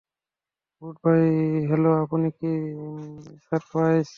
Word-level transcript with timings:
Goodbye 0.81 1.23
hello 1.69 1.89
আপনি 2.03 2.27
কি 2.39 2.51
Sara 3.43 3.59
price? 3.69 4.09